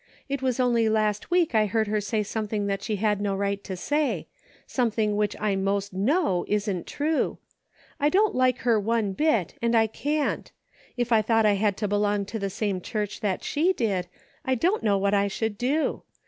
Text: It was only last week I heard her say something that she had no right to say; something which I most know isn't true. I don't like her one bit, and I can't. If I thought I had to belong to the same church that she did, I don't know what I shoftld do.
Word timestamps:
It 0.27 0.41
was 0.41 0.59
only 0.59 0.89
last 0.89 1.29
week 1.29 1.53
I 1.53 1.67
heard 1.67 1.85
her 1.85 2.01
say 2.01 2.23
something 2.23 2.65
that 2.65 2.81
she 2.81 2.95
had 2.95 3.21
no 3.21 3.35
right 3.35 3.63
to 3.63 3.77
say; 3.77 4.25
something 4.65 5.15
which 5.15 5.35
I 5.39 5.55
most 5.55 5.93
know 5.93 6.43
isn't 6.47 6.87
true. 6.87 7.37
I 7.99 8.09
don't 8.09 8.33
like 8.33 8.61
her 8.61 8.79
one 8.79 9.13
bit, 9.13 9.53
and 9.61 9.75
I 9.75 9.85
can't. 9.85 10.51
If 10.97 11.11
I 11.11 11.21
thought 11.21 11.45
I 11.45 11.53
had 11.53 11.77
to 11.77 11.87
belong 11.87 12.25
to 12.25 12.39
the 12.39 12.49
same 12.49 12.81
church 12.81 13.19
that 13.19 13.43
she 13.43 13.73
did, 13.73 14.07
I 14.43 14.55
don't 14.55 14.81
know 14.81 14.97
what 14.97 15.13
I 15.13 15.27
shoftld 15.27 15.59
do. 15.59 16.01